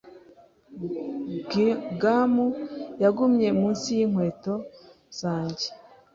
Gum 2.01 2.35
yagumye 3.03 3.47
munsi 3.59 3.87
yinkweto 3.97 4.53
zanjye. 5.19 5.67